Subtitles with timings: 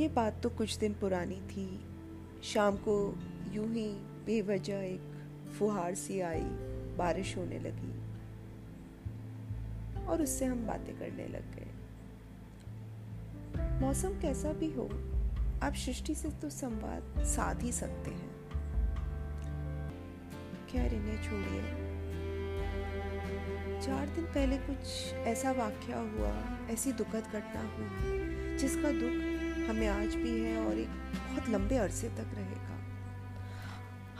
[0.00, 1.80] ये बात तो कुछ दिन पुरानी थी।
[2.42, 3.18] शाम को
[3.52, 3.88] यूँ ही
[4.26, 5.00] बेवजह एक
[5.58, 6.40] फुहार सी आई,
[6.98, 7.90] बारिश होने लगी।
[10.06, 11.66] और उससे हम बातें करने लग गए।
[13.80, 14.88] मौसम कैसा भी हो,
[15.62, 18.30] आप सृष्टि से तो संवाद साध ही सकते हैं।
[20.70, 21.62] खैर, इन्हें छोड़िए।
[23.80, 30.14] चार दिन पहले कुछ ऐसा वाक्य हुआ, ऐसी दुखद घटना हुई, जिसका दुख हमें आज
[30.16, 32.78] भी है और एक बहुत लंबे अरसे तक रहेगा।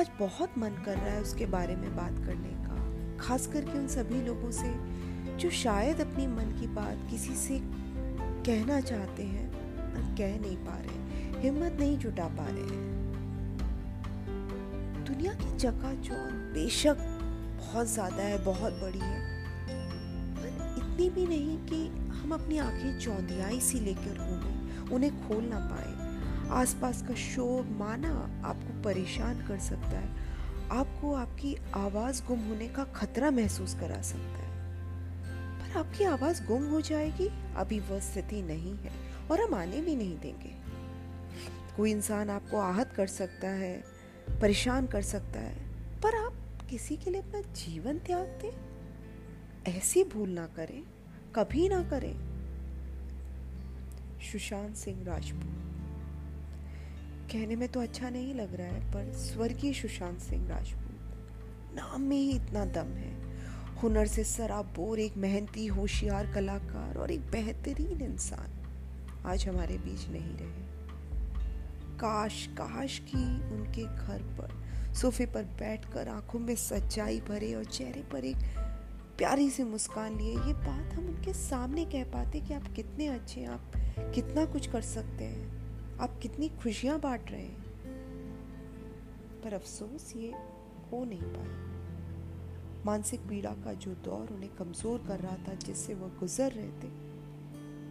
[0.00, 2.78] आज बहुत मन कर रहा है उसके बारे में बात करने का,
[3.18, 4.72] खास करके उन सभी लोगों से
[5.36, 10.76] जो शायद अपनी मन की बात किसी से कहना चाहते हैं पर कह नहीं पा
[10.78, 12.94] रहे हिम्मत नहीं जुटा पा रहे हैं।
[15.04, 16.14] दुनिया की जगह जो
[16.54, 16.96] बेशक
[17.58, 19.20] बहुत ज़्यादा है, बहुत बड़ी है,
[20.36, 24.55] पर इतनी भी नहीं कि हम अपनी आँखें चौंधियाई सी लेकर घूमें
[24.92, 26.06] उन्हें खोल ना पाए।
[26.50, 30.26] आसपास का शोर, माना आपको परेशान कर सकता है।
[30.70, 34.56] आपको आपकी आवाज़ गुम होने का खतरा महसूस करा सकता है।
[35.60, 38.90] पर आपकी आवाज़ गुम हो जाएगी, अभी वह स्थिति नहीं है
[39.30, 40.66] और हम आने भी नहीं देंगे।
[41.76, 43.84] कोई इंसान आपको आहत कर सकता है,
[44.40, 45.56] परेशान कर सकता है,
[46.00, 46.32] पर आप
[46.70, 48.76] किसी के लिए अपना जीवन त्याग दें।
[49.72, 50.82] ऐसी भूल ना करें,
[51.34, 52.35] कभी ना करें।
[54.22, 55.64] सुशांत सिंह राजपूत।
[57.32, 62.16] कहने में तो अच्छा नहीं लग रहा है, पर स्वर्गीय सुशांत सिंह राजपूत, नाम में
[62.16, 63.14] ही इतना दम है।
[63.74, 70.36] हुनर से सराबोर एक मेहनती, होशियार कलाकार और एक बेहतरीन इंसान आज हमारे बीच नहीं
[70.36, 70.64] रहे।
[71.96, 78.02] काश काश की उनके घर पर, सोफे पर बैठकर आँखों में सच्चाई भरे और चेहरे
[78.02, 78.36] पर एक
[79.18, 83.40] प्यारी सी मुस्कान लिए, ये बात हम उनके सामने कह पाते कि आप कितने अच्छे
[83.40, 85.56] हैं, आप कितना कुछ कर सकते हैं।
[85.98, 87.66] आप कितनी खुशियाँ बांट रहे हैं।
[89.44, 90.32] पर अफसोस ये
[90.92, 91.76] हो नहीं पाया।
[92.86, 97.06] मानसिक पीड़ा का जो दौर उन्हें कमज़ोर कर रहा था, जिससे वह गुजर रहे थे,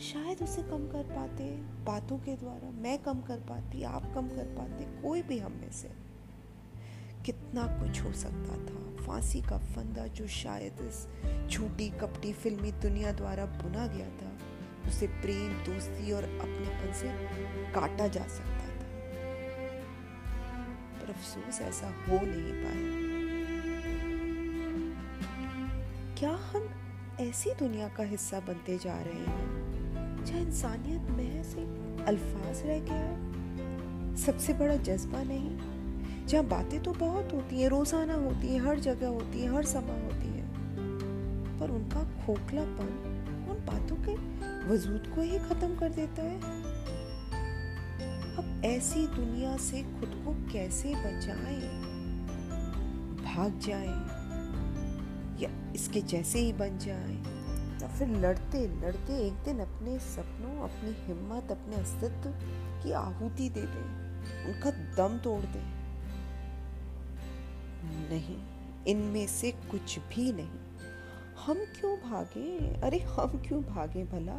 [0.00, 4.44] शायद उसे कम कर पाते, बातों के द्वारा मैं कम कर पाती, आप कम कर
[4.58, 5.90] पाते, कोई भी हम में से।
[7.26, 11.08] कितना कुछ हो सकता था। फांसी का फंदा जो शायद इस
[11.50, 14.35] झूठी कपटी फिल्मी दुनिया द्वारा बुना गया था।
[14.88, 17.08] उसे प्रेम, दोस्ती और अपनेपन से
[17.72, 18.84] काटा जा सकता था।
[21.00, 23.04] पर अफसोस ऐसा हो नहीं पाया।
[26.18, 26.68] क्या हम
[27.20, 31.60] ऐसी दुनिया का हिस्सा बनते जा रहे हैं, जहाँ इंसानियत में से
[32.04, 34.16] अल्फाज रह गया है?
[34.16, 39.08] सबसे बड़ा जज्बा नहीं, जहाँ बातें तो बहुत होती हैं, रोज़ाना होती हैं, हर जगह
[39.08, 40.44] होती है, हर समय होती है।
[41.60, 42.88] पर उनका खोखलापन,
[43.50, 44.14] उन बातों के
[44.66, 46.40] वजूद को ही खत्म कर देता है?
[48.36, 51.82] अब ऐसी दुनिया से खुद को कैसे बचाएँ?
[53.24, 54.26] भाग जाएँ?
[55.42, 57.36] या इसके जैसे ही बन जाएँ?
[57.82, 62.30] या फिर लड़ते लड़ते एक दिन अपने सपनों, अपनी हिम्मत, अपने अस्तित्व
[62.82, 64.06] की आहुति दे दें।
[64.46, 65.76] उनका दम तोड़ दें।
[67.84, 68.38] नहीं,
[68.86, 70.65] इनमें से कुछ भी नहीं।
[71.38, 72.58] हम क्यों भागे?
[72.80, 74.36] अरे, हम क्यों भागे भला?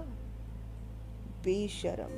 [1.44, 2.10] बेशरम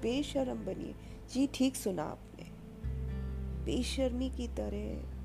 [0.00, 0.94] बेशरम बनिए।
[1.32, 2.44] जी, ठीक सुना आपने।
[3.64, 5.18] बेशर्मी की तरह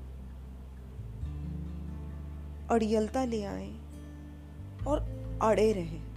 [2.70, 3.74] अड़ियलता ले आए
[4.86, 4.98] और
[5.42, 6.14] अड़े रहे।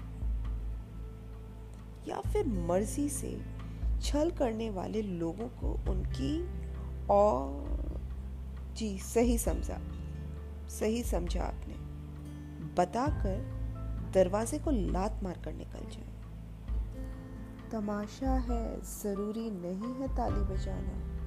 [2.07, 3.41] या फिर मर्ज़ी से
[4.01, 6.47] छल करने वाले लोगों को उनकी
[7.09, 7.67] और,
[8.73, 9.81] जी, सही समझा
[10.69, 11.86] सही समझा आपने।
[12.77, 13.57] बताकर
[14.13, 16.17] दरवाजे को लात मार कर निकल जाए।
[17.71, 21.17] तमाशा है, ज़रूरी नहीं है ताली बजाना।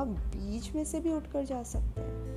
[0.00, 2.34] आप बीच में से भी उठकर जा सकते हैं।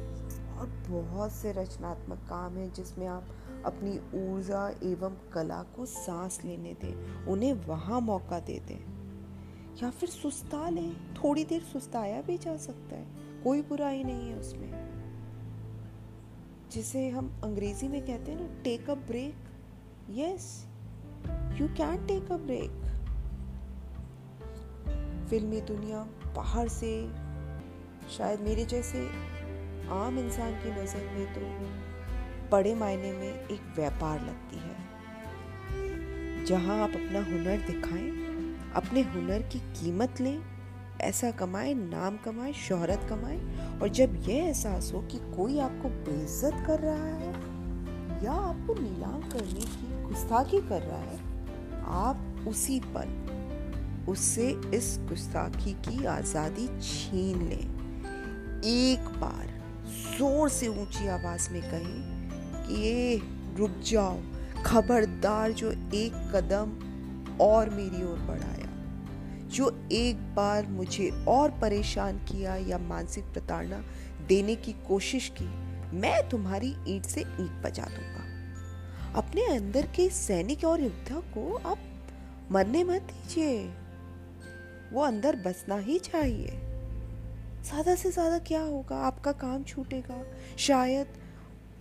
[0.58, 3.24] और बहुत से रचनात्मक काम हैं जिसमें आप
[3.66, 8.98] अपनी ऊर्जा एवं कला को सांस लेने दें, उन्हें वहाँ मौका दे दें।
[9.84, 13.08] या फिर सुस्ता लें, थोड़ी देर सुस्ताया भी जा सकता है,
[13.44, 14.97] कोई बुराई नहीं है उसमें।
[16.72, 19.36] जिसे हम अंग्रेज़ी में कहते हैं ना take a break
[20.10, 20.66] yes
[21.60, 22.86] you can take a break
[25.30, 26.00] फिल्मी दुनिया
[26.36, 26.92] बाहर से,
[28.18, 29.00] शायद मेरे जैसे
[29.92, 31.42] आम इंसान की नज़र में तो
[32.52, 38.10] बड़े मायने में एक व्यापार लगती है। जहाँ आप अपना हुनर दिखाएँ,
[38.76, 40.38] अपने हुनर की कीमत लें
[41.02, 43.38] ऐसा कमाए, नाम कमाए, शोहरत कमाए
[43.82, 47.32] और जब यह एहसास हो कि कोई आपको बेइज्जत कर रहा है
[48.24, 51.20] या आपको नीलाम करने की गुस्ताखी कर रहा है,
[51.86, 57.62] आप उसी पल उससे इस गुस्ताखी की आज़ादी छीन ले।
[58.68, 59.48] एक बार
[60.18, 63.22] ज़ोर से ऊँची आवाज़ में कहे कि ये
[63.58, 64.18] रुक जाओ,
[64.66, 66.72] खबरदार जो एक कदम
[67.42, 68.67] और मेरी ओर बढ़ाया।
[69.48, 73.84] जो एक बार मुझे और परेशान किया या मानसिक प्रताड़ना
[74.28, 75.46] देने की कोशिश की,
[75.98, 78.26] मैं तुम्हारी ईंट से ईंट बजा दूँगा।
[79.20, 81.78] अपने अंदर के सैनिक और योद्धा को आप
[82.52, 83.66] मरने मत दीजिए।
[84.94, 86.60] वो अंदर बसना ही चाहिए।
[87.66, 88.98] ज़्यादा से ज़्यादा क्या होगा?
[88.98, 90.24] आपका काम छूटेगा।
[90.58, 91.08] शायद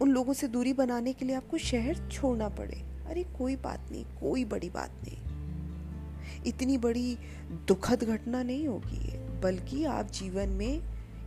[0.02, 4.04] उन लोगों से दूरी बनाने के लिए आपको शहर छोड़ना पड़े। अरे कोई बात नहीं,
[4.04, 5.25] कोई बड़ी बात नहीं।
[6.46, 7.18] इतनी बड़ी
[7.68, 10.82] दुखद घटना नहीं होगी बल्कि आप जीवन में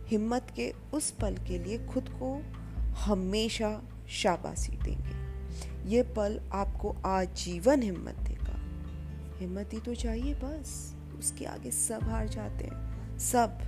[0.06, 2.42] हिम्मत के उस पल के लिए खुद को
[2.80, 5.20] हमेशा शाबाशी देंगे।
[5.90, 8.56] ये पल आपको आजीवन हिम्मत देगा।
[9.38, 13.58] हिम्मत ही तो चाहिए बस, उसके आगे सब हार जाते हैं, सब।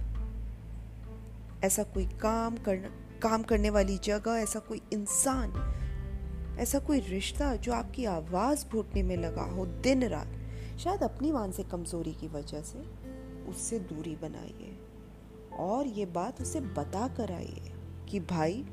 [1.64, 5.78] ऐसा कोई काम करना, काम करने वाली जगह, ऐसा कोई इंसान,
[6.58, 10.38] ऐसा कोई रिश्ता जो आपकी आवाज़ घुटने में लगा हो दिन रात
[10.78, 12.78] शायद अपनी मानसिक कमज़ोरी की वजह से
[13.50, 14.76] उससे दूरी बनाइए।
[15.58, 17.72] और ये बात उसे बता कर आइए
[18.08, 18.64] कि भाई,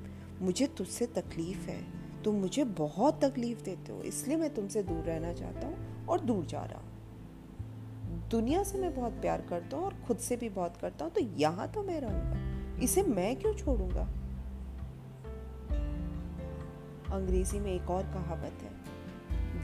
[0.42, 1.82] मुझे तुझसे तकलीफ़ है।
[2.24, 6.46] तुम मुझे बहुत तकलीफ़ देते हो, इसलिए मैं तुमसे दूर रहना चाहता हूँ और दूर
[6.46, 6.88] जा रहा हूँ।
[8.32, 11.22] दुनिया से मैं बहुत प्यार करता हूँ और खुद से भी बहुत करता हूँ तो
[11.22, 14.04] यहाँ तो मैं रहूँगा। इसे मैं क्यों छोड़ूँगा?
[17.14, 18.69] अंग्रेज़ी में एक और कहावत है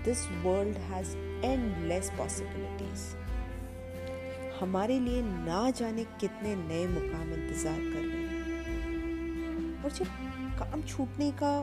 [0.05, 1.15] this world has
[1.45, 3.03] endless possibilities
[4.59, 10.05] हमारे लिए ना जाने कितने नए मुकाम इंतज़ार कर रहे हैं। और जब
[10.59, 11.53] काम छूटने का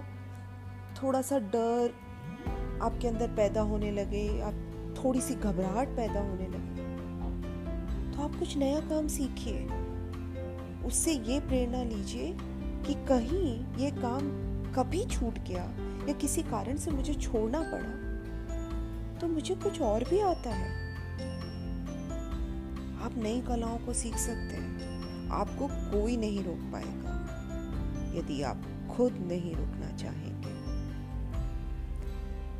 [1.02, 1.94] थोड़ा सा डर
[2.82, 4.54] आपके अंदर पैदा होने लगे, आप
[4.96, 6.90] थोड़ी सी घबराहट पैदा होने लगे
[8.12, 9.66] तो आप कुछ नया काम सीखिए।
[10.86, 12.32] उससे ये प्रेरणा लीजिए
[12.86, 13.50] कि कहीं
[13.82, 14.30] ये काम
[14.74, 15.64] कभी छूट गया
[16.08, 18.11] या किसी कारण से मुझे छोड़ना पड़ा।
[19.22, 20.70] तो मुझे कुछ और भी आता है।
[23.02, 27.12] आप नई कलाओं को सीख सकते हैं। आपको कोई नहीं रोक पाएगा,
[28.18, 30.54] यदि आप खुद नहीं रुकना चाहेंगे।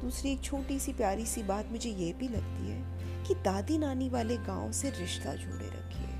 [0.00, 2.80] दूसरी एक छोटी सी प्यारी सी बात मुझे ये भी लगती है
[3.26, 6.12] कि दादी नानी वाले गाँव से रिश्ता जोड़े रखिए,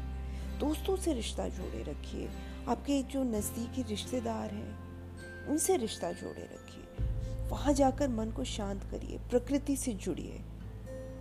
[0.59, 2.29] दोस्तों से रिश्ता जोड़े रखिए।
[2.69, 6.62] आपके जो नज़दीकी रिश्तेदार हैं, उनसे रिश्ता जोड़े रखिए।
[7.53, 10.43] वहाँ जाकर मन को शांत करिए, प्रकृति से जुड़िए।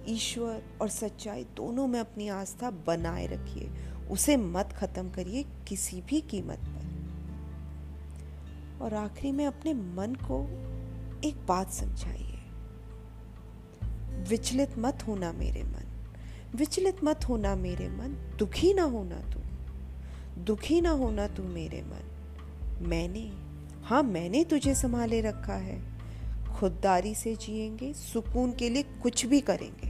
[0.07, 3.71] ईश्वर और सच्चाई दोनों में अपनी आस्था बनाए रखिए।
[4.11, 6.81] उसे मत खत्म करिए किसी भी कीमत पर।
[8.81, 10.45] और आखिरी में अपने मन को
[11.27, 12.39] एक बात समझाइए।
[14.29, 16.13] विचलित मत होना मेरे मन।
[16.55, 19.39] विचलित मत होना मेरे मन। दुखी ना होना तू।
[20.41, 22.07] दुखी ना होना तू मेरे मन।
[22.81, 23.31] मैंने
[23.83, 25.90] हाँ मैंने तुझे संभाले रखा है।
[26.61, 29.89] खुददारी से जिएँगे, सुकून के लिए कुछ भी करेंगे।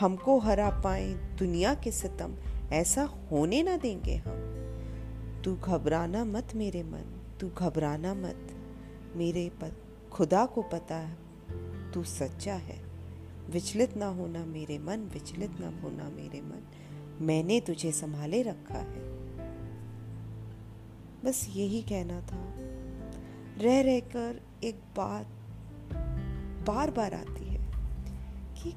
[0.00, 2.36] हमको हरा पाए दुनिया के सितम,
[2.72, 4.50] ऐसा होने ना देंगे हम।
[5.44, 8.48] तू घबराना मत मेरे मन, तू घबराना मत।
[9.16, 9.82] मेरे पर
[10.12, 11.16] खुदा को पता है,
[11.92, 12.84] तू सच्चा है।
[13.50, 16.68] विचलित ना होना मेरे मन, विचलित ना होना मेरे मन।
[17.20, 19.00] मैंने तुझे संभाले रखा है।
[21.24, 22.59] बस यही कहना था।
[23.60, 25.26] रह रहकर एक बात
[26.66, 27.58] बार बार आती है
[28.54, 28.72] कि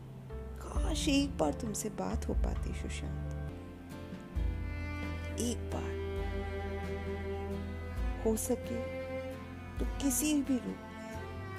[0.60, 3.32] काश एक बार तुमसे बात हो पाती सुशांत।
[5.40, 5.94] एक बार
[8.26, 8.80] हो सके
[9.80, 10.82] तो किसी भी रूप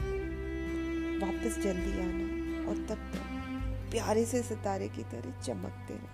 [0.03, 6.13] में वापस जल्दी आना और तब तक प्यारे से सितारे की तरह चमकते रहे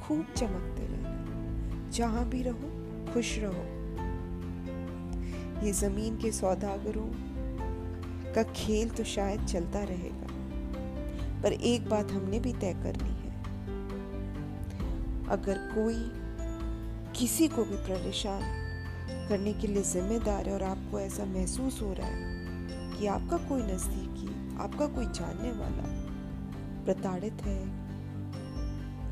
[0.00, 2.68] खूब चमकते रहना। जहाँ भी रहो,
[3.12, 3.79] खुश रहो।
[5.62, 7.10] ये ज़मीन के सौदागरों
[8.34, 10.28] का खेल तो शायद चलता रहेगा,
[11.42, 13.32] पर एक बात हमने भी तय करनी है।
[15.30, 16.00] अगर कोई
[17.18, 18.42] किसी को भी परेशान
[19.28, 23.62] करने के लिए जिम्मेदार है और आपको ऐसा महसूस हो रहा है कि आपका कोई
[23.64, 25.88] नज़दीकी, आपका कोई जानने वाला
[26.84, 27.60] प्रताड़ित है,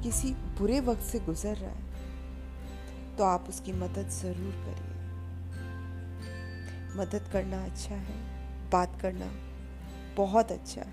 [0.03, 1.87] किसी बुरे वक्त से गुजर रहा है
[3.19, 4.98] तो आप उसकी मदद ज़रूर करिए।
[6.99, 8.17] मदद करना अच्छा है
[8.71, 9.31] बात करना
[10.17, 10.93] बहुत अच्छा है।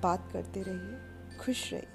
[0.00, 0.98] बात करते रहिए
[1.38, 1.88] खुश रहिए।